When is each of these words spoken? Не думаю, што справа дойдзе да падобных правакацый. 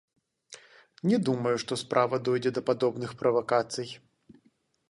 Не 1.11 1.19
думаю, 1.29 1.53
што 1.63 1.77
справа 1.83 2.21
дойдзе 2.31 2.51
да 2.57 2.65
падобных 2.71 3.11
правакацый. 3.23 3.89